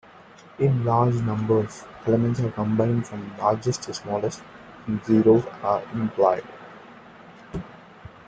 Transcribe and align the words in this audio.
In 0.57 0.83
large 0.83 1.13
numbers, 1.21 1.83
elements 2.07 2.39
are 2.39 2.49
combined 2.49 3.05
from 3.05 3.37
largest 3.37 3.83
to 3.83 3.93
smallest, 3.93 4.41
and 4.87 5.05
zeros 5.05 5.43
are 5.61 5.83
implied. 5.93 6.43